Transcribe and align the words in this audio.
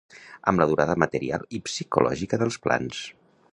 Amb 0.51 0.61
la 0.63 0.65
durada 0.71 0.95
material 1.03 1.45
i 1.59 1.61
psicològica 1.69 2.43
dels 2.45 2.61
plans. 2.67 3.07